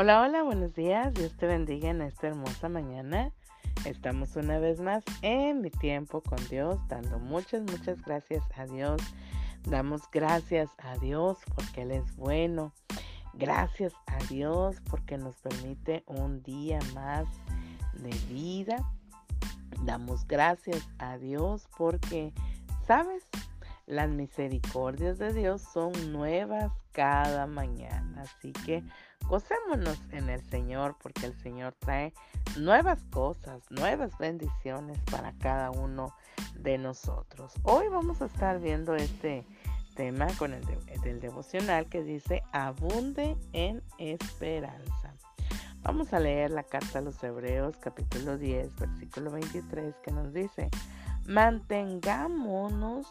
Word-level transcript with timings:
Hola, 0.00 0.22
hola, 0.22 0.44
buenos 0.44 0.74
días. 0.74 1.12
Dios 1.12 1.36
te 1.36 1.48
bendiga 1.48 1.90
en 1.90 2.02
esta 2.02 2.28
hermosa 2.28 2.68
mañana. 2.68 3.32
Estamos 3.84 4.36
una 4.36 4.60
vez 4.60 4.80
más 4.80 5.02
en 5.22 5.60
mi 5.60 5.70
tiempo 5.70 6.20
con 6.20 6.38
Dios, 6.48 6.78
dando 6.86 7.18
muchas, 7.18 7.62
muchas 7.62 8.00
gracias 8.02 8.44
a 8.56 8.66
Dios. 8.66 9.02
Damos 9.64 10.02
gracias 10.12 10.70
a 10.78 10.96
Dios 10.98 11.38
porque 11.52 11.82
Él 11.82 11.90
es 11.90 12.14
bueno. 12.14 12.72
Gracias 13.34 13.92
a 14.06 14.18
Dios 14.30 14.76
porque 14.88 15.18
nos 15.18 15.34
permite 15.38 16.04
un 16.06 16.44
día 16.44 16.78
más 16.94 17.26
de 17.94 18.16
vida. 18.32 18.76
Damos 19.82 20.28
gracias 20.28 20.88
a 20.98 21.18
Dios 21.18 21.66
porque, 21.76 22.32
¿sabes? 22.86 23.26
Las 23.88 24.10
misericordias 24.10 25.16
de 25.16 25.32
Dios 25.32 25.62
son 25.62 26.12
nuevas 26.12 26.70
cada 26.92 27.46
mañana. 27.46 28.20
Así 28.20 28.52
que 28.52 28.84
gocémonos 29.26 29.98
en 30.12 30.28
el 30.28 30.44
Señor 30.50 30.96
porque 31.02 31.24
el 31.24 31.34
Señor 31.40 31.74
trae 31.78 32.12
nuevas 32.58 33.02
cosas, 33.04 33.62
nuevas 33.70 34.10
bendiciones 34.18 34.98
para 35.10 35.32
cada 35.38 35.70
uno 35.70 36.14
de 36.58 36.76
nosotros. 36.76 37.54
Hoy 37.62 37.88
vamos 37.88 38.20
a 38.20 38.26
estar 38.26 38.60
viendo 38.60 38.94
este 38.94 39.46
tema 39.96 40.26
con 40.38 40.52
el 40.52 40.62
del 41.02 41.18
devocional 41.18 41.86
que 41.86 42.02
dice 42.02 42.42
abunde 42.52 43.38
en 43.54 43.82
esperanza. 43.96 45.14
Vamos 45.80 46.12
a 46.12 46.20
leer 46.20 46.50
la 46.50 46.62
carta 46.62 46.98
a 46.98 47.02
los 47.02 47.24
Hebreos 47.24 47.78
capítulo 47.78 48.36
10 48.36 48.68
versículo 48.76 49.30
23 49.30 49.94
que 50.04 50.10
nos 50.10 50.34
dice 50.34 50.68
mantengámonos 51.24 53.06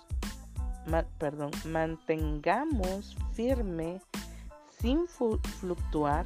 perdón, 1.17 1.51
mantengamos 1.65 3.15
firme 3.33 4.01
sin 4.79 5.07
fluctuar 5.07 6.25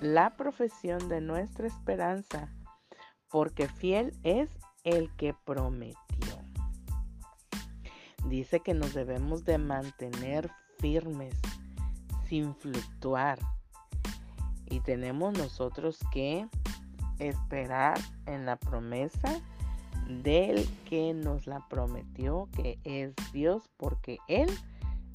la 0.00 0.36
profesión 0.36 1.08
de 1.08 1.20
nuestra 1.20 1.66
esperanza, 1.66 2.48
porque 3.30 3.68
fiel 3.68 4.14
es 4.24 4.50
el 4.84 5.10
que 5.16 5.34
prometió. 5.44 5.96
Dice 8.26 8.60
que 8.60 8.74
nos 8.74 8.94
debemos 8.94 9.44
de 9.44 9.58
mantener 9.58 10.50
firmes, 10.78 11.34
sin 12.28 12.54
fluctuar. 12.54 13.38
Y 14.66 14.80
tenemos 14.80 15.36
nosotros 15.36 15.98
que 16.12 16.48
esperar 17.18 17.98
en 18.26 18.46
la 18.46 18.56
promesa 18.56 19.40
del 20.20 20.68
que 20.88 21.14
nos 21.14 21.46
la 21.46 21.66
prometió, 21.68 22.48
que 22.54 22.78
es 22.84 23.14
Dios, 23.32 23.70
porque 23.76 24.18
Él 24.28 24.50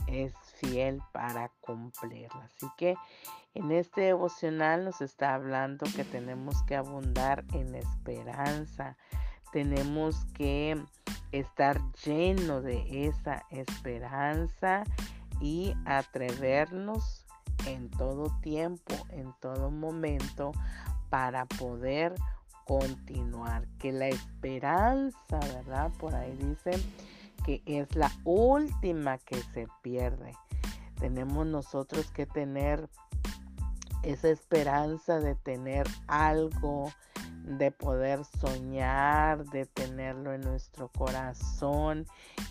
es 0.08 0.34
fiel 0.56 1.02
para 1.12 1.50
cumplirla. 1.62 2.46
Así 2.46 2.68
que 2.78 2.96
en 3.54 3.72
este 3.72 4.02
devocional 4.02 4.86
nos 4.86 5.02
está 5.02 5.34
hablando 5.34 5.86
que 5.96 6.04
tenemos 6.04 6.62
que 6.64 6.76
abundar 6.76 7.44
en 7.54 7.76
esperanza, 7.76 8.98
tenemos 9.52 10.26
que 10.34 10.82
estar 11.32 11.80
lleno 12.06 12.62
de 12.62 13.08
esa 13.08 13.46
esperanza 13.50 14.84
y 15.42 15.74
atrevernos 15.86 17.26
en 17.66 17.90
todo 17.90 18.32
tiempo, 18.42 18.96
en 19.10 19.34
todo 19.42 19.72
momento, 19.72 20.52
para 21.10 21.46
poder 21.46 22.16
continuar, 22.68 23.66
que 23.80 23.92
la 23.92 24.08
esperanza, 24.08 25.40
¿verdad? 25.40 25.92
Por 25.98 26.14
ahí 26.14 26.36
dice 26.38 26.72
que 27.46 27.62
es 27.66 27.96
la 27.96 28.12
última 28.26 29.18
que 29.20 29.38
se 29.54 29.68
pierde. 29.82 30.34
Tenemos 31.00 31.48
nosotros 31.48 32.12
que 32.12 32.26
tener 32.26 32.90
esa 34.04 34.30
esperanza 34.30 35.20
de 35.20 35.36
tener 35.36 35.88
algo, 36.08 36.92
de 37.44 37.72
poder 37.72 38.26
soñar, 38.26 39.46
de 39.46 39.66
tenerlo 39.66 40.34
en 40.34 40.42
nuestro 40.42 40.90
corazón 40.90 42.06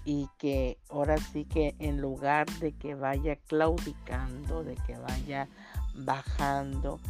y 0.04 0.28
que 0.38 0.78
ahora 0.88 1.18
sí 1.18 1.44
que 1.44 1.74
en 1.78 2.00
lugar 2.00 2.46
de 2.60 2.72
que 2.72 2.94
vaya 2.94 3.36
claudicando, 3.36 4.64
de 4.64 4.76
que 4.86 4.96
vaya 4.96 5.48
bajando, 5.94 7.00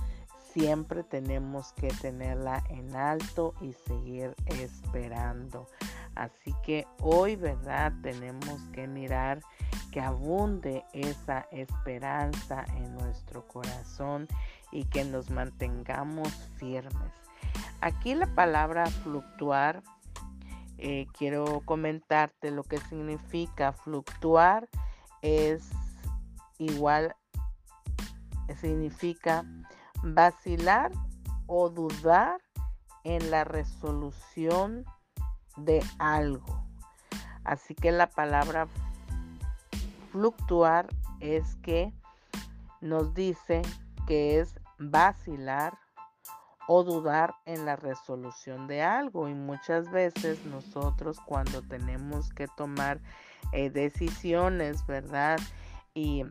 siempre 0.56 1.04
tenemos 1.04 1.74
que 1.74 1.88
tenerla 1.88 2.64
en 2.70 2.96
alto 2.96 3.52
y 3.60 3.74
seguir 3.74 4.34
esperando. 4.46 5.66
Así 6.14 6.54
que 6.64 6.86
hoy, 7.02 7.36
¿verdad? 7.36 7.92
Tenemos 8.02 8.62
que 8.72 8.88
mirar 8.88 9.42
que 9.92 10.00
abunde 10.00 10.82
esa 10.94 11.46
esperanza 11.50 12.64
en 12.74 12.94
nuestro 12.94 13.46
corazón 13.46 14.26
y 14.72 14.84
que 14.84 15.04
nos 15.04 15.30
mantengamos 15.30 16.32
firmes. 16.56 17.12
Aquí 17.82 18.14
la 18.14 18.34
palabra 18.34 18.86
fluctuar, 18.86 19.82
eh, 20.78 21.06
quiero 21.18 21.60
comentarte 21.66 22.50
lo 22.50 22.62
que 22.62 22.78
significa 22.78 23.72
fluctuar 23.72 24.70
es 25.20 25.68
igual, 26.56 27.14
significa 28.58 29.44
vacilar 30.14 30.92
o 31.46 31.68
dudar 31.68 32.40
en 33.04 33.30
la 33.30 33.44
resolución 33.44 34.84
de 35.56 35.82
algo. 35.98 36.64
Así 37.44 37.74
que 37.74 37.92
la 37.92 38.08
palabra 38.08 38.66
fluctuar 40.10 40.88
es 41.20 41.56
que 41.56 41.92
nos 42.80 43.14
dice 43.14 43.62
que 44.06 44.40
es 44.40 44.60
vacilar 44.78 45.78
o 46.68 46.82
dudar 46.82 47.34
en 47.44 47.64
la 47.64 47.76
resolución 47.76 48.66
de 48.66 48.82
algo 48.82 49.28
y 49.28 49.34
muchas 49.34 49.90
veces 49.90 50.44
nosotros 50.46 51.20
cuando 51.24 51.62
tenemos 51.62 52.30
que 52.30 52.48
tomar 52.48 53.00
eh, 53.52 53.70
decisiones, 53.70 54.84
¿verdad? 54.86 55.38
Y 55.94 56.24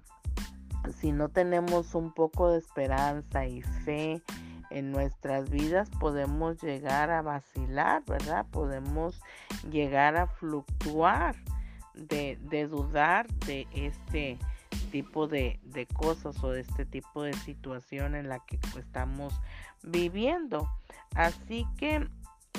si 0.94 1.12
no 1.12 1.30
tenemos 1.30 1.96
un 1.96 2.12
poco 2.12 2.50
de 2.50 2.60
esperanza 2.60 3.46
y 3.46 3.62
fe 3.62 4.22
en 4.70 4.92
nuestras 4.92 5.50
vidas, 5.50 5.90
podemos 6.00 6.62
llegar 6.62 7.12
a 7.12 7.22
vacilar, 7.22 8.04
¿verdad? 8.06 8.46
Podemos 8.52 9.22
llegar 9.70 10.18
a 10.18 10.28
fluctuar, 10.28 11.36
de, 11.94 12.68
dudar 12.70 13.28
de 13.46 13.68
este 13.74 14.38
tipo 14.92 15.28
de, 15.28 15.60
cosas 15.94 16.44
o 16.44 16.52
de 16.52 16.62
este 16.62 16.86
tipo 16.86 17.24
de 17.24 17.34
situación 17.34 18.16
en 18.16 18.28
la 18.28 18.40
que 18.40 18.60
estamos 18.78 19.34
viviendo. 19.84 20.70
Así 21.16 21.66
que 21.78 22.08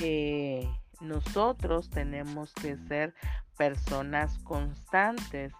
eh, 0.00 0.68
nosotros 1.00 1.90
tenemos 1.90 2.52
que 2.54 2.76
ser 2.88 3.14
personas 3.56 4.38
constantes 4.38 5.52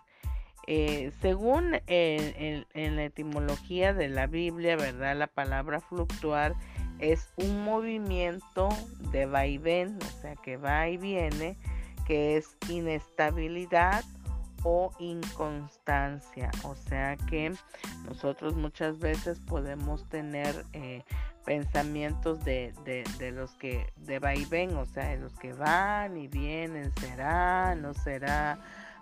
eh, 0.67 1.13
según 1.23 1.81
en, 1.87 2.97
la 2.97 3.05
etimología 3.05 3.95
de 3.95 4.09
la 4.09 4.27
Biblia, 4.27 4.77
¿verdad? 4.77 5.17
La 5.17 5.29
palabra 5.29 5.81
fluctuar 5.81 6.55
es 6.99 7.29
un 7.37 7.63
movimiento 7.65 8.69
de 9.13 9.27
vaivén, 9.27 9.99
o 10.03 10.21
sea, 10.21 10.35
que 10.37 10.57
va 10.57 10.89
y 10.89 10.97
viene, 10.97 11.57
que 12.07 12.37
es 12.37 12.57
inestabilidad 12.69 14.05
o 14.65 14.91
inconstancia. 14.99 16.51
O 16.65 16.75
sea 16.75 17.17
que 17.17 17.53
nosotros 18.05 18.57
muchas 18.57 18.99
veces 18.99 19.39
podemos 19.39 20.09
tener 20.09 20.65
eh, 20.73 21.05
pensamientos 21.45 22.45
de, 22.45 22.73
de, 22.85 23.31
los 23.31 23.53
que 23.53 23.93
de 23.99 24.19
vaivén, 24.19 24.77
o 24.77 24.85
sea, 24.85 25.11
de 25.11 25.19
los 25.19 25.33
que 25.35 25.53
van 25.53 26.17
y 26.17 26.27
vienen, 26.27 26.93
será, 26.97 27.77
no 27.77 27.95
será 27.95 28.59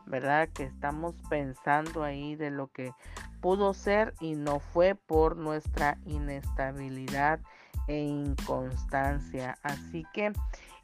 ¿verdad? 0.07 0.49
Que 0.49 0.65
estamos 0.65 1.15
pensando 1.29 2.03
ahí 2.03 2.37
de 2.37 2.51
lo 2.51 2.69
que 2.69 2.93
pudo 3.41 3.75
ser 3.75 4.15
y 4.21 4.35
no 4.35 4.59
fue 4.59 4.95
por 4.95 5.37
nuestra 5.37 5.99
inestabilidad 6.07 7.41
e 7.89 7.99
inconstancia. 8.01 9.59
Así 9.63 10.05
que 10.13 10.33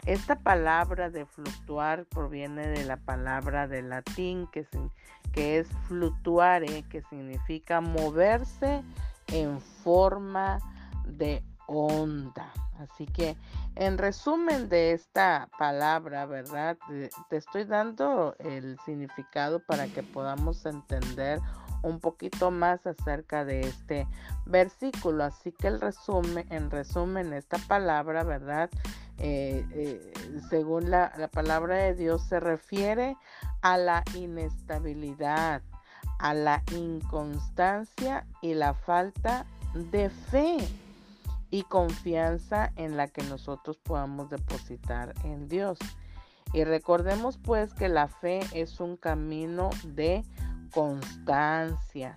esta 0.07 0.37
palabra 0.37 1.11
de 1.11 1.27
fluctuar 1.27 2.07
proviene 2.07 2.69
de 2.69 2.85
la 2.85 2.97
palabra 2.97 3.69
de 3.69 3.83
latín 3.83 4.47
que, 4.53 4.67
que 5.33 5.59
es 5.59 5.69
fluctuare, 5.89 6.83
que 6.85 7.03
significa 7.03 7.81
moverse 7.81 8.83
en 9.29 9.61
forma 9.61 10.59
de 11.07 11.43
onda. 11.67 12.53
Así 12.81 13.07
que 13.07 13.37
en 13.77 13.99
resumen 13.99 14.69
de 14.69 14.93
esta 14.93 15.49
palabra, 15.59 16.27
¿verdad? 16.27 16.79
Te 17.29 17.37
estoy 17.37 17.65
dando 17.65 18.35
el 18.39 18.79
significado 18.85 19.61
para 19.61 19.87
que 19.87 20.03
podamos 20.03 20.65
entender 20.65 21.41
un 21.83 22.01
poquito 22.01 22.51
más 22.51 22.87
acerca 22.87 23.45
de 23.45 23.61
este 23.61 24.07
versículo. 24.47 25.25
Así 25.25 25.53
que 25.53 25.69
el 25.69 25.81
resumen, 25.81 26.47
en 26.51 26.71
resumen, 26.71 27.33
esta 27.33 27.59
palabra, 27.59 28.25
¿verdad? 28.25 28.71
Eh, 29.19 29.67
eh, 29.73 30.13
según 30.49 30.91
la, 30.91 31.13
la 31.19 31.29
palabra 31.29 31.77
de 31.77 31.95
Dios, 31.95 32.23
se 32.23 32.41
refiere 32.41 33.17
a 33.61 33.77
la 33.77 34.03
inestabilidad, 34.15 35.63
a 36.19 36.35
la 36.35 36.63
inconstancia 36.73 38.27
y 38.41 38.55
la 38.55 38.73
falta 38.73 39.45
de 39.75 40.09
fe 40.11 40.57
y 41.51 41.63
confianza 41.65 42.73
en 42.77 42.97
la 42.97 43.09
que 43.09 43.23
nosotros 43.25 43.79
podamos 43.79 44.31
depositar 44.31 45.15
en 45.25 45.49
Dios. 45.49 45.79
Y 46.53 46.65
recordemos 46.65 47.39
pues 47.39 47.75
que 47.75 47.89
la 47.89 48.09
fe 48.09 48.41
es 48.53 48.81
un 48.81 48.97
camino 48.97 49.71
de 49.85 50.25
constancia, 50.73 52.17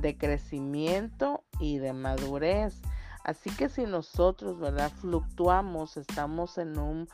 de 0.00 0.16
crecimiento 0.16 1.44
y 1.58 1.78
de 1.78 1.92
madurez. 1.92 2.80
Así 3.24 3.50
que 3.50 3.68
si 3.68 3.84
nosotros, 3.84 4.58
¿verdad? 4.60 4.92
Fluctuamos, 5.00 5.96
estamos 5.96 6.58
en 6.58 6.78
un, 6.78 7.08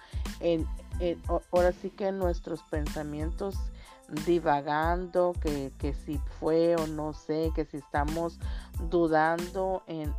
ahora 1.51 1.73
sí 1.73 1.91
que 1.91 2.13
nuestros 2.13 2.63
pensamientos 2.65 3.57
divagando, 4.27 5.35
que, 5.41 5.95
si 6.05 6.19
fue 6.39 6.77
o 6.77 6.87
no 6.87 7.13
sé, 7.13 7.53
que 7.55 7.65
si 7.65 7.77
estamos 7.77 8.39
dudando 8.91 9.83
en, 9.87 10.13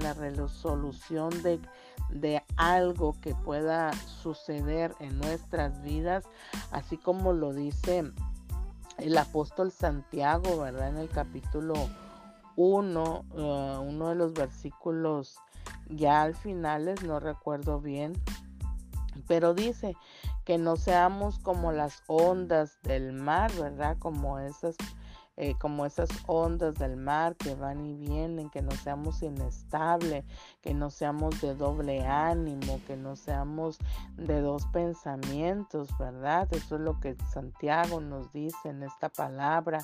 la 0.00 0.14
resolución 0.14 1.30
de, 1.42 1.60
de, 2.10 2.42
algo 2.56 3.16
que 3.20 3.34
pueda 3.34 3.92
suceder 4.22 4.94
en 5.00 5.18
nuestras 5.18 5.82
vidas, 5.82 6.24
así 6.70 6.96
como 6.96 7.32
lo 7.32 7.52
dice 7.52 8.04
el 8.98 9.18
apóstol 9.18 9.72
Santiago, 9.72 10.58
¿verdad? 10.58 10.88
En 10.88 10.98
el 10.98 11.08
capítulo 11.08 11.74
1, 12.56 13.24
eh, 13.34 13.76
uno 13.82 14.08
de 14.08 14.14
los 14.14 14.34
versículos 14.34 15.36
ya 15.88 16.22
al 16.22 16.34
finales, 16.34 17.02
no 17.02 17.18
recuerdo 17.18 17.80
bien, 17.80 18.12
pero 19.26 19.54
dice 19.54 19.96
que 20.44 20.58
no 20.58 20.76
seamos 20.76 21.38
como 21.38 21.72
las 21.72 22.02
ondas 22.06 22.78
del 22.82 23.12
mar, 23.12 23.52
¿verdad? 23.54 23.96
Como 23.98 24.38
esas 24.38 24.76
eh, 25.36 25.54
como 25.58 25.86
esas 25.86 26.10
ondas 26.26 26.74
del 26.74 26.96
mar 26.96 27.36
que 27.36 27.54
van 27.54 27.86
y 27.86 27.94
vienen, 27.94 28.50
que 28.50 28.60
no 28.60 28.70
seamos 28.72 29.22
inestables, 29.22 30.24
que 30.60 30.74
no 30.74 30.90
seamos 30.90 31.40
de 31.40 31.54
doble 31.54 32.04
ánimo, 32.04 32.80
que 32.86 32.96
no 32.96 33.16
seamos 33.16 33.78
de 34.16 34.40
dos 34.40 34.66
pensamientos, 34.66 35.88
¿verdad? 35.98 36.48
Eso 36.52 36.76
es 36.76 36.82
lo 36.82 37.00
que 37.00 37.16
Santiago 37.32 38.00
nos 38.00 38.32
dice 38.32 38.68
en 38.68 38.82
esta 38.82 39.08
palabra. 39.08 39.78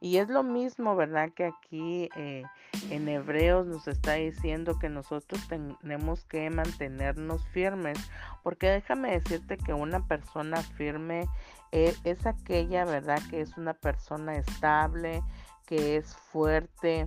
Y 0.00 0.18
es 0.18 0.28
lo 0.28 0.42
mismo, 0.42 0.94
¿verdad? 0.96 1.30
Que 1.34 1.46
aquí 1.46 2.08
eh, 2.16 2.42
en 2.90 3.08
Hebreos 3.08 3.66
nos 3.66 3.88
está 3.88 4.14
diciendo 4.14 4.78
que 4.78 4.88
nosotros 4.88 5.40
tenemos 5.48 6.24
que 6.24 6.48
mantenernos 6.50 7.46
firmes, 7.48 7.98
porque 8.42 8.68
déjame 8.68 9.12
decirte 9.12 9.56
que 9.56 9.72
una 9.72 10.06
persona 10.06 10.58
firme 10.62 11.26
e, 11.72 11.94
es, 12.04 12.26
aquella, 12.26 12.84
¿verdad? 12.84 13.20
Que 13.30 13.40
es 13.40 13.56
una 13.56 13.74
persona 13.74 14.36
estable, 14.36 15.22
que 15.66 15.96
es 15.96 16.14
fuerte, 16.14 17.06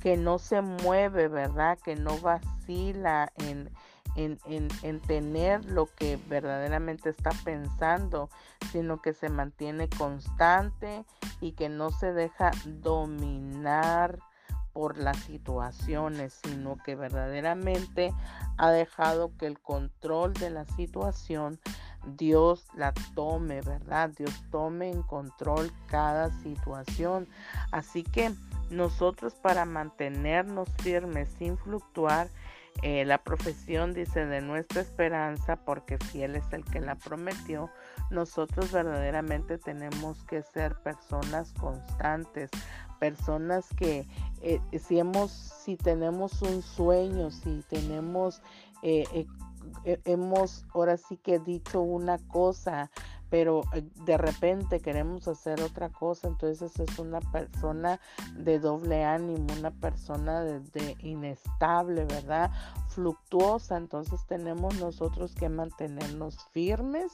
que 0.00 0.16
no 0.16 0.38
se 0.38 0.62
mueve, 0.62 1.28
¿verdad? 1.28 1.78
Que 1.84 1.96
no 1.96 2.18
vacila 2.18 3.32
en, 3.36 3.70
en, 4.16 4.38
en, 4.82 5.00
tener 5.00 5.64
lo 5.66 5.86
que 5.86 6.18
verdaderamente 6.28 7.10
está 7.10 7.30
pensando, 7.44 8.30
sino 8.72 9.00
que 9.00 9.12
se 9.12 9.28
mantiene 9.28 9.88
constante 9.88 11.04
y 11.40 11.52
que 11.52 11.68
no 11.68 11.90
se 11.90 12.12
deja 12.12 12.50
dominar 12.64 14.18
por 14.72 14.98
las 14.98 15.16
situaciones, 15.18 16.40
sino 16.44 16.76
que 16.78 16.94
verdaderamente 16.94 18.12
ha 18.56 18.70
dejado 18.70 19.36
que 19.36 19.46
el 19.46 19.60
control 19.60 20.32
de 20.34 20.50
la 20.50 20.64
situación 20.64 21.58
Dios 22.16 22.66
la 22.74 22.92
tome, 23.14 23.60
¿verdad? 23.62 24.10
Dios 24.16 24.32
tome 24.50 24.90
en 24.90 25.02
control 25.02 25.70
cada 25.86 26.30
situación. 26.42 27.28
Así 27.72 28.02
que 28.02 28.32
nosotros 28.70 29.34
para 29.34 29.64
mantenernos 29.64 30.68
firmes 30.82 31.28
sin 31.38 31.58
fluctuar, 31.58 32.28
eh, 32.82 33.04
la 33.04 33.18
profesión 33.18 33.92
dice 33.92 34.24
de 34.24 34.40
nuestra 34.40 34.80
esperanza, 34.80 35.56
porque 35.56 35.98
fiel 35.98 36.36
es 36.36 36.50
el 36.52 36.64
que 36.64 36.80
la 36.80 36.94
prometió, 36.94 37.70
nosotros 38.10 38.72
verdaderamente 38.72 39.58
tenemos 39.58 40.24
que 40.24 40.42
ser 40.42 40.76
personas 40.76 41.52
constantes, 41.60 42.50
personas 42.98 43.66
que 43.76 44.06
eh, 44.40 44.60
si 44.78 44.98
hemos, 44.98 45.30
si 45.30 45.76
tenemos 45.76 46.40
un 46.40 46.62
sueño, 46.62 47.30
si 47.30 47.62
tenemos 47.68 48.40
eh, 48.82 49.26
hemos 49.84 50.64
ahora 50.74 50.96
sí 50.96 51.16
que 51.16 51.38
dicho 51.38 51.80
una 51.80 52.18
cosa, 52.28 52.90
pero 53.30 53.62
eh, 53.72 53.88
de 54.04 54.18
repente 54.18 54.80
queremos 54.80 55.28
hacer 55.28 55.62
otra 55.62 55.88
cosa, 55.88 56.26
entonces 56.26 56.78
es 56.78 56.98
una 56.98 57.20
persona 57.20 58.00
de 58.34 58.58
doble 58.58 59.04
ánimo, 59.04 59.46
una 59.58 59.70
persona 59.70 60.40
de, 60.42 60.96
inestable, 60.98 62.04
¿verdad? 62.04 62.50
Fluctuosa, 62.88 63.76
entonces 63.76 64.26
tenemos 64.26 64.78
nosotros 64.80 65.34
que 65.36 65.48
mantenernos 65.48 66.36
firmes, 66.50 67.12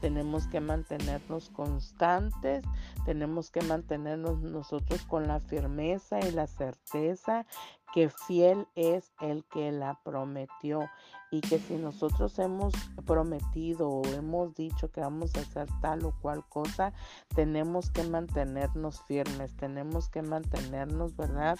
tenemos 0.00 0.46
que 0.46 0.60
mantenernos 0.60 1.50
constantes, 1.50 2.64
tenemos 3.04 3.50
que 3.50 3.60
mantenernos 3.60 4.40
nosotros 4.40 5.02
con 5.02 5.28
la 5.28 5.38
firmeza 5.38 6.18
y 6.20 6.30
la 6.32 6.46
certeza 6.46 7.44
que 7.92 8.08
fiel 8.08 8.66
es 8.74 9.12
el 9.20 9.44
que 9.44 9.70
la 9.72 9.98
prometió 10.02 10.88
y 11.30 11.40
que 11.40 11.58
si 11.58 11.74
nosotros 11.74 12.38
hemos 12.38 12.72
prometido 13.06 13.88
o 13.88 14.06
hemos 14.06 14.54
dicho 14.54 14.90
que 14.90 15.00
vamos 15.00 15.34
a 15.34 15.40
hacer 15.40 15.68
tal 15.80 16.04
o 16.04 16.12
cual 16.20 16.44
cosa, 16.48 16.92
tenemos 17.34 17.90
que 17.90 18.02
mantenernos 18.04 19.02
firmes, 19.02 19.54
tenemos 19.56 20.08
que 20.08 20.22
mantenernos, 20.22 21.16
¿verdad? 21.16 21.58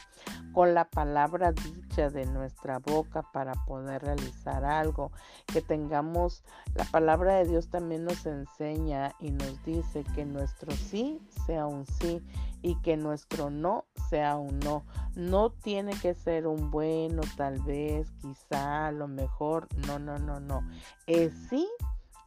Con 0.52 0.74
la 0.74 0.84
palabra 0.84 1.52
dicha 1.52 2.08
de 2.10 2.26
nuestra 2.26 2.78
boca 2.78 3.22
para 3.32 3.52
poder 3.66 4.02
realizar 4.02 4.64
algo, 4.64 5.12
que 5.52 5.60
tengamos, 5.60 6.42
la 6.74 6.84
palabra 6.84 7.36
de 7.36 7.46
Dios 7.46 7.68
también 7.68 8.04
nos 8.04 8.24
enseña 8.26 9.12
y 9.20 9.30
nos 9.30 9.62
dice 9.64 10.04
que 10.14 10.24
nuestro 10.24 10.72
sí 10.72 11.20
sea 11.46 11.66
un 11.66 11.86
sí 11.86 12.22
y 12.62 12.76
que 12.82 12.96
nuestro 12.96 13.50
no 13.50 13.84
sea 14.10 14.36
un 14.36 14.58
no. 14.60 14.84
No 15.14 15.50
tiene 15.50 15.92
que 16.00 16.14
ser 16.14 16.46
un 16.46 16.70
bueno, 16.70 17.22
tal 17.36 17.60
vez, 17.62 18.10
quizá, 18.20 18.90
lo 18.92 19.08
mejor. 19.08 19.68
No, 19.86 19.98
no, 19.98 20.18
no, 20.18 20.40
no. 20.40 20.62
Es 21.06 21.32
sí 21.48 21.68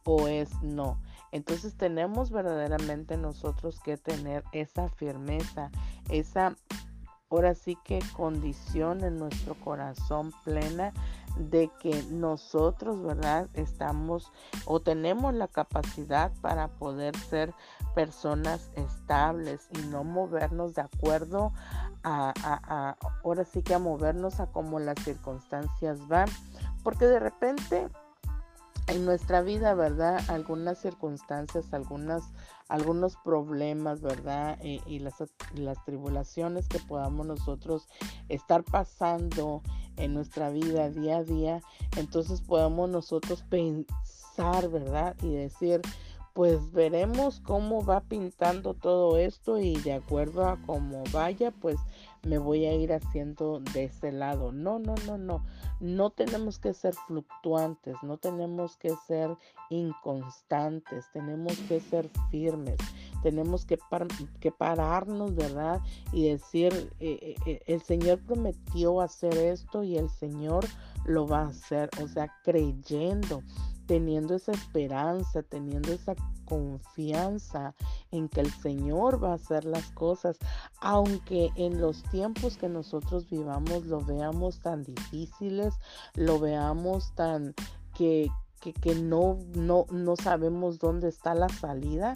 o 0.04 0.28
es 0.28 0.50
no. 0.62 1.00
Entonces 1.30 1.76
tenemos 1.76 2.30
verdaderamente 2.30 3.16
nosotros 3.16 3.80
que 3.80 3.96
tener 3.96 4.44
esa 4.52 4.88
firmeza, 4.88 5.70
esa, 6.10 6.56
ahora 7.30 7.54
sí 7.54 7.78
que 7.84 8.00
condición 8.14 9.02
en 9.04 9.18
nuestro 9.18 9.54
corazón 9.54 10.32
plena 10.44 10.92
de 11.36 11.70
que 11.80 12.02
nosotros, 12.10 13.02
¿verdad? 13.02 13.48
Estamos 13.54 14.32
o 14.64 14.80
tenemos 14.80 15.34
la 15.34 15.48
capacidad 15.48 16.32
para 16.40 16.68
poder 16.68 17.16
ser 17.16 17.54
personas 17.94 18.70
estables 18.74 19.68
y 19.72 19.86
no 19.88 20.04
movernos 20.04 20.74
de 20.74 20.82
acuerdo 20.82 21.52
a, 22.02 22.32
a, 22.42 22.96
ahora 23.22 23.44
sí 23.44 23.62
que 23.62 23.74
a 23.74 23.78
movernos 23.78 24.40
a 24.40 24.46
como 24.46 24.78
las 24.78 24.98
circunstancias 25.04 26.06
van, 26.08 26.28
porque 26.82 27.06
de 27.06 27.20
repente 27.20 27.88
en 28.88 29.04
nuestra 29.04 29.42
vida, 29.42 29.74
¿verdad? 29.74 30.20
Algunas 30.28 30.78
circunstancias, 30.78 31.72
algunas, 31.72 32.24
algunos 32.68 33.16
problemas, 33.24 34.00
¿verdad? 34.00 34.58
Eh, 34.60 34.80
y 34.86 34.98
las, 34.98 35.14
las 35.54 35.82
tribulaciones 35.84 36.68
que 36.68 36.78
podamos 36.80 37.26
nosotros 37.26 37.88
estar 38.28 38.64
pasando 38.64 39.62
en 39.96 40.14
nuestra 40.14 40.50
vida 40.50 40.90
día 40.90 41.18
a 41.18 41.24
día, 41.24 41.62
entonces 41.96 42.40
podemos 42.40 42.88
nosotros 42.88 43.42
pensar, 43.48 44.68
¿verdad? 44.70 45.16
Y 45.22 45.34
decir, 45.34 45.80
pues 46.32 46.72
veremos 46.72 47.40
cómo 47.40 47.84
va 47.84 48.00
pintando 48.00 48.74
todo 48.74 49.18
esto 49.18 49.58
y 49.58 49.76
de 49.76 49.92
acuerdo 49.92 50.46
a 50.46 50.58
cómo 50.64 51.04
vaya, 51.12 51.50
pues 51.50 51.76
me 52.24 52.38
voy 52.38 52.64
a 52.64 52.74
ir 52.74 52.92
haciendo 52.92 53.60
de 53.74 53.84
ese 53.84 54.12
lado. 54.12 54.52
No, 54.52 54.78
no, 54.78 54.94
no, 55.06 55.18
no. 55.18 55.44
No 55.80 56.10
tenemos 56.10 56.58
que 56.58 56.72
ser 56.72 56.94
fluctuantes, 57.06 57.96
no 58.02 58.16
tenemos 58.16 58.76
que 58.76 58.90
ser 59.06 59.36
inconstantes, 59.68 61.06
tenemos 61.12 61.58
que 61.68 61.80
ser 61.80 62.08
firmes, 62.30 62.76
tenemos 63.22 63.66
que, 63.66 63.78
que 64.40 64.52
pararnos, 64.52 65.34
¿verdad? 65.34 65.80
Y 66.12 66.28
decir, 66.28 66.92
eh, 67.00 67.34
eh, 67.46 67.62
el 67.66 67.82
Señor 67.82 68.20
prometió 68.20 69.00
hacer 69.00 69.36
esto 69.36 69.82
y 69.82 69.98
el 69.98 70.08
Señor 70.08 70.64
lo 71.04 71.26
va 71.26 71.40
a 71.40 71.48
hacer, 71.48 71.90
o 72.00 72.06
sea, 72.06 72.32
creyendo 72.44 73.42
teniendo 73.92 74.34
esa 74.34 74.52
esperanza, 74.52 75.42
teniendo 75.42 75.92
esa 75.92 76.14
confianza 76.46 77.74
en 78.10 78.26
que 78.30 78.40
el 78.40 78.50
Señor 78.50 79.22
va 79.22 79.32
a 79.32 79.34
hacer 79.34 79.66
las 79.66 79.90
cosas, 79.90 80.38
aunque 80.80 81.50
en 81.56 81.78
los 81.78 82.02
tiempos 82.04 82.56
que 82.56 82.70
nosotros 82.70 83.28
vivamos 83.28 83.84
lo 83.84 84.00
veamos 84.00 84.60
tan 84.60 84.82
difíciles, 84.82 85.74
lo 86.14 86.38
veamos 86.40 87.14
tan 87.16 87.54
que, 87.94 88.30
que, 88.80 88.94
no, 88.94 89.36
no, 89.54 89.84
no 89.90 90.16
sabemos 90.16 90.78
dónde 90.78 91.10
está 91.10 91.34
la 91.34 91.50
salida, 91.50 92.14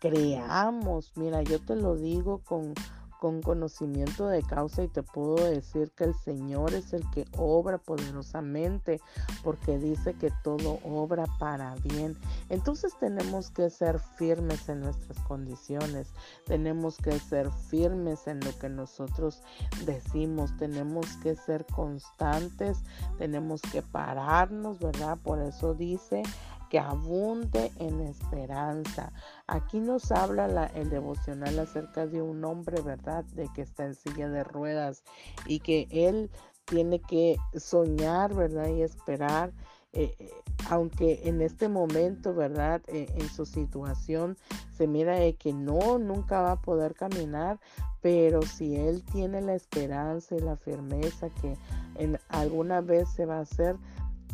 creamos, 0.00 1.12
mira, 1.14 1.42
yo 1.42 1.60
te 1.60 1.76
lo 1.76 1.96
digo 1.96 2.38
con, 2.38 2.72
con 3.18 3.42
conocimiento 3.42 4.28
de 4.28 4.42
causa 4.42 4.82
y 4.82 4.88
te 4.88 5.02
puedo 5.02 5.36
decir 5.44 5.90
que 5.92 6.04
el 6.04 6.14
Señor 6.14 6.74
es 6.74 6.92
el 6.92 7.08
que 7.10 7.26
obra 7.36 7.78
poderosamente 7.78 9.00
porque 9.42 9.78
dice 9.78 10.14
que 10.14 10.32
todo 10.42 10.78
obra 10.84 11.24
para 11.38 11.74
bien. 11.76 12.16
Entonces 12.48 12.94
tenemos 12.98 13.50
que 13.50 13.70
ser 13.70 13.98
firmes 13.98 14.68
en 14.68 14.80
nuestras 14.80 15.18
condiciones, 15.26 16.08
tenemos 16.46 16.96
que 16.98 17.18
ser 17.18 17.50
firmes 17.50 18.26
en 18.26 18.40
lo 18.40 18.56
que 18.58 18.68
nosotros 18.68 19.42
decimos, 19.84 20.56
tenemos 20.56 21.06
que 21.16 21.34
ser 21.34 21.66
constantes, 21.66 22.78
tenemos 23.18 23.60
que 23.62 23.82
pararnos, 23.82 24.78
¿verdad? 24.78 25.18
Por 25.22 25.40
eso 25.40 25.74
dice 25.74 26.22
que 26.68 26.78
abunde 26.78 27.72
en 27.76 28.00
esperanza. 28.00 29.12
Aquí 29.46 29.80
nos 29.80 30.12
habla 30.12 30.66
el 30.74 30.90
devocional 30.90 31.58
acerca 31.58 32.06
de 32.06 32.22
un 32.22 32.44
hombre, 32.44 32.80
¿verdad? 32.82 33.24
De 33.34 33.48
que 33.54 33.62
está 33.62 33.84
en 33.84 33.94
silla 33.94 34.28
de 34.28 34.44
ruedas 34.44 35.02
y 35.46 35.60
que 35.60 35.88
él 35.90 36.30
tiene 36.64 37.00
que 37.00 37.36
soñar, 37.56 38.34
¿verdad? 38.34 38.68
Y 38.68 38.82
esperar. 38.82 39.52
Eh, 39.94 40.14
eh, 40.18 40.30
aunque 40.68 41.22
en 41.24 41.40
este 41.40 41.68
momento, 41.68 42.34
¿verdad? 42.34 42.82
Eh, 42.88 43.06
en 43.16 43.28
su 43.30 43.46
situación 43.46 44.36
se 44.76 44.86
mira 44.86 45.16
de 45.16 45.34
que 45.34 45.54
no, 45.54 45.98
nunca 45.98 46.42
va 46.42 46.52
a 46.52 46.60
poder 46.60 46.94
caminar, 46.94 47.58
pero 48.02 48.42
si 48.42 48.76
él 48.76 49.02
tiene 49.12 49.40
la 49.40 49.54
esperanza 49.54 50.36
y 50.36 50.40
la 50.40 50.56
firmeza 50.56 51.30
que 51.40 51.56
en 51.94 52.18
alguna 52.28 52.82
vez 52.82 53.08
se 53.08 53.24
va 53.24 53.38
a 53.38 53.40
hacer, 53.40 53.76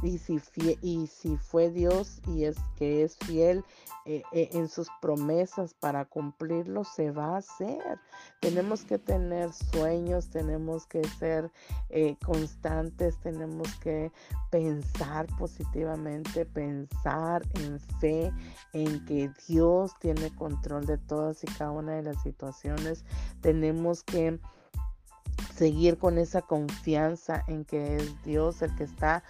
y 0.05 0.19
si, 0.19 0.41
y 0.83 1.07
si 1.07 1.37
fue 1.37 1.71
Dios 1.71 2.21
y 2.29 2.45
es 2.45 2.57
que 2.77 3.03
es 3.03 3.17
fiel 3.17 3.65
eh, 4.05 4.23
eh, 4.33 4.51
en 4.53 4.69
sus 4.69 4.89
promesas 5.01 5.73
para 5.73 6.05
cumplirlo, 6.05 6.85
se 6.85 7.11
va 7.11 7.35
a 7.35 7.39
hacer. 7.39 7.99
Tenemos 8.41 8.85
que 8.85 8.99
tener 8.99 9.51
sueños, 9.53 10.29
tenemos 10.29 10.87
que 10.87 11.03
ser 11.19 11.51
eh, 11.89 12.17
constantes, 12.25 13.19
tenemos 13.21 13.73
que 13.79 14.13
pensar 14.51 15.27
positivamente, 15.39 16.45
pensar 16.45 17.43
en 17.55 17.81
fe, 17.81 18.31
en 18.75 19.03
que 19.07 19.31
Dios 19.49 19.93
tiene 20.01 20.35
control 20.37 20.85
de 20.85 20.99
todas 20.99 21.43
y 21.43 21.47
cada 21.47 21.71
una 21.71 21.93
de 21.93 22.03
las 22.03 22.23
situaciones. 22.23 23.07
Tenemos 23.41 24.03
que 24.03 24.39
seguir 25.55 25.97
con 25.97 26.19
esa 26.19 26.43
confianza 26.43 27.43
en 27.47 27.65
que 27.65 27.97
es 27.97 28.23
Dios 28.23 28.61
el 28.61 28.75
que 28.75 28.85
está 28.85 29.23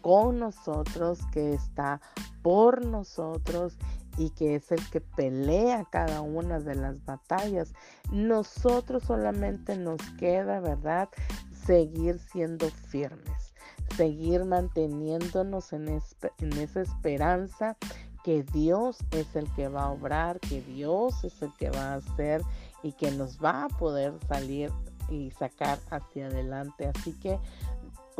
con 0.00 0.38
nosotros, 0.38 1.20
que 1.32 1.54
está 1.54 2.00
por 2.42 2.84
nosotros 2.84 3.76
y 4.16 4.30
que 4.30 4.56
es 4.56 4.70
el 4.72 4.90
que 4.90 5.00
pelea 5.00 5.86
cada 5.90 6.20
una 6.20 6.60
de 6.60 6.74
las 6.74 7.04
batallas. 7.04 7.72
Nosotros 8.10 9.04
solamente 9.04 9.76
nos 9.76 10.00
queda, 10.18 10.60
¿verdad? 10.60 11.08
Seguir 11.64 12.18
siendo 12.18 12.68
firmes, 12.68 13.54
seguir 13.96 14.44
manteniéndonos 14.44 15.72
en, 15.72 15.88
en 15.88 16.52
esa 16.54 16.80
esperanza 16.80 17.76
que 18.24 18.42
Dios 18.42 18.98
es 19.12 19.34
el 19.34 19.50
que 19.54 19.68
va 19.68 19.84
a 19.84 19.90
obrar, 19.92 20.40
que 20.40 20.60
Dios 20.62 21.24
es 21.24 21.40
el 21.42 21.52
que 21.54 21.70
va 21.70 21.92
a 21.92 21.94
hacer 21.94 22.42
y 22.82 22.92
que 22.92 23.10
nos 23.10 23.38
va 23.42 23.64
a 23.64 23.68
poder 23.68 24.12
salir 24.28 24.70
y 25.08 25.30
sacar 25.30 25.78
hacia 25.90 26.26
adelante. 26.26 26.90
Así 26.94 27.12
que 27.18 27.38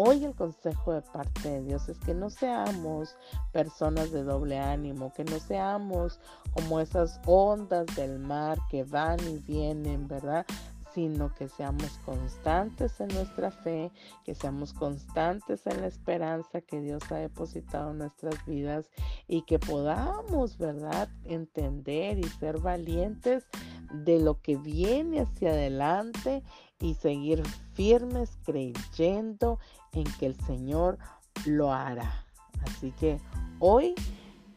Hoy 0.02 0.24
el 0.24 0.34
consejo 0.34 0.94
de 0.94 1.02
parte 1.02 1.50
de 1.50 1.62
Dios 1.62 1.90
es 1.90 1.98
que 1.98 2.14
no 2.14 2.30
seamos 2.30 3.16
personas 3.52 4.10
de 4.10 4.22
doble 4.22 4.58
ánimo, 4.58 5.12
que 5.12 5.24
no 5.24 5.38
seamos 5.38 6.18
como 6.54 6.80
esas 6.80 7.20
ondas 7.26 7.84
del 7.96 8.18
mar 8.18 8.56
que 8.70 8.82
van 8.84 9.20
y 9.28 9.36
vienen, 9.40 10.08
¿verdad? 10.08 10.46
sino 10.94 11.34
que 11.34 11.48
seamos 11.48 11.98
constantes 12.04 12.98
en 13.00 13.08
nuestra 13.08 13.50
fe, 13.50 13.92
que 14.24 14.34
seamos 14.34 14.72
constantes 14.72 15.66
en 15.66 15.82
la 15.82 15.86
esperanza 15.86 16.60
que 16.62 16.80
Dios 16.80 17.02
ha 17.10 17.16
depositado 17.16 17.90
en 17.90 17.98
nuestras 17.98 18.44
vidas 18.46 18.90
y 19.28 19.42
que 19.42 19.58
podamos, 19.58 20.58
¿verdad?, 20.58 21.08
entender 21.24 22.18
y 22.18 22.24
ser 22.24 22.58
valientes 22.58 23.46
de 23.92 24.20
lo 24.20 24.40
que 24.40 24.56
viene 24.56 25.20
hacia 25.20 25.50
adelante 25.50 26.42
y 26.78 26.94
seguir 26.94 27.42
firmes 27.74 28.38
creyendo 28.44 29.58
en 29.92 30.04
que 30.18 30.26
el 30.26 30.34
Señor 30.46 30.98
lo 31.46 31.72
hará. 31.72 32.24
Así 32.62 32.92
que 32.92 33.20
hoy 33.58 33.94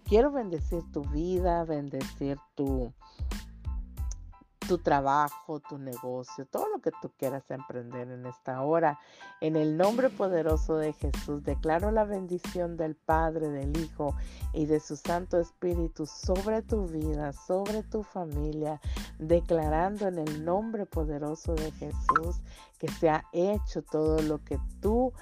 quiero 0.04 0.32
bendecir 0.32 0.84
tu 0.92 1.04
vida, 1.06 1.64
bendecir 1.66 2.38
tu, 2.56 2.94
tu 4.68 4.78
trabajo, 4.78 5.60
tu 5.60 5.78
negocio, 5.78 6.46
todo 6.46 6.68
lo 6.70 6.82
que 6.82 6.92
tú 7.02 7.12
quieras 7.18 7.44
emprender 7.50 8.10
en 8.10 8.26
esta 8.26 8.62
hora. 8.62 9.00
En 9.42 9.56
el 9.56 9.78
nombre 9.78 10.10
poderoso 10.10 10.78
de 10.78 10.94
Jesús, 10.94 11.44
declaro 11.44 11.92
la 11.92 12.04
bendición 12.04 12.78
del 12.78 12.96
Padre, 12.96 13.50
del 13.50 13.78
Hijo 13.78 14.16
y 14.54 14.66
de 14.66 14.80
su 14.80 14.96
Santo 14.96 15.40
Espíritu 15.40 16.06
sobre 16.06 16.62
tu 16.62 16.88
vida, 16.88 17.34
sobre 17.34 17.84
tu 17.84 18.04
familia, 18.04 18.80
declarando 19.20 20.08
en 20.08 20.20
el 20.20 20.46
nombre 20.46 20.86
poderoso 20.86 21.56
de 21.56 21.72
Jesús 21.72 22.42
que 22.80 22.88
se 22.88 23.10
ha 23.10 23.24
hecho 23.32 23.82
todo 23.82 24.22
lo 24.22 24.44
que 24.44 24.60
tú 24.82 25.14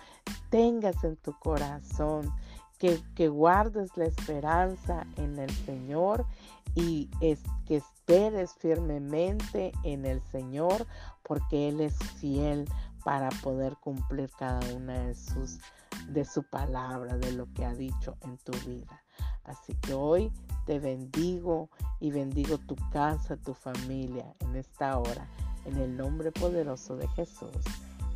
tengas 0.50 1.04
en 1.04 1.18
tu 1.18 1.38
corazón. 1.40 2.32
Que, 2.80 3.00
que 3.14 3.28
guardes 3.28 3.96
la 3.96 4.06
esperanza 4.06 5.06
en 5.18 5.38
el 5.38 5.52
Señor 5.52 6.26
y 6.76 7.10
es, 7.22 7.42
que 7.66 7.78
esperes 7.78 8.54
firmemente 8.56 9.72
en 9.84 10.06
el 10.06 10.22
Señor 10.32 10.86
porque 11.24 11.70
Él 11.70 11.82
es 11.82 11.98
fiel 12.20 12.68
para 13.04 13.30
poder 13.42 13.76
cumplir 13.78 14.30
cada 14.38 14.60
una 14.76 15.00
de 15.00 15.16
sus 15.16 15.60
de 16.08 16.26
su 16.26 16.44
palabra, 16.44 17.18
de 17.18 17.32
lo 17.34 17.52
que 17.54 17.66
ha 17.66 17.74
dicho 17.74 18.18
en 18.22 18.38
tu 18.38 18.54
vida. 18.68 19.04
Así 19.44 19.74
que 19.76 19.94
hoy 19.94 20.32
te 20.66 20.80
bendigo 20.80 21.70
y 22.00 22.12
bendigo 22.12 22.58
tu 22.58 22.76
casa, 22.92 23.38
tu 23.38 23.54
familia 23.54 24.34
en 24.40 24.56
esta 24.56 24.98
hora, 24.98 25.28
en 25.66 25.78
el 25.78 25.96
nombre 25.98 26.32
poderoso 26.32 26.96
de 26.96 27.08
Jesús. 27.10 27.50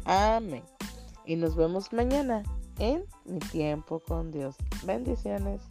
Amén. 0.05 0.63
Y 1.25 1.35
nos 1.35 1.55
vemos 1.55 1.91
mañana 1.91 2.43
en 2.79 3.05
mi 3.25 3.39
tiempo 3.39 4.00
con 4.00 4.31
Dios. 4.31 4.55
Bendiciones. 4.85 5.62